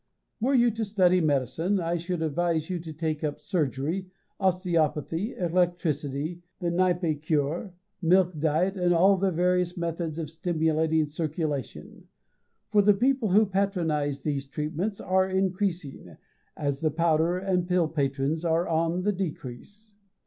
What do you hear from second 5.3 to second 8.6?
electricity, the Kneippe Cure, milk